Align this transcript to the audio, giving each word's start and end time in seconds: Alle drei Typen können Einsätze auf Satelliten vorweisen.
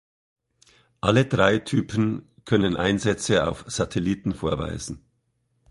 Alle 1.01 1.25
drei 1.27 1.59
Typen 1.59 2.27
können 2.43 2.75
Einsätze 2.75 3.47
auf 3.47 3.65
Satelliten 3.67 4.33
vorweisen. 4.33 5.05